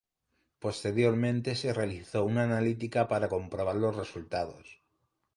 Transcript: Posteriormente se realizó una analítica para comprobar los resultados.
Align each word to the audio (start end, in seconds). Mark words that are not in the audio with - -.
Posteriormente 0.57 1.53
se 1.53 1.75
realizó 1.75 2.25
una 2.25 2.41
analítica 2.41 3.07
para 3.07 3.29
comprobar 3.29 3.75
los 3.75 3.95
resultados. 3.95 4.81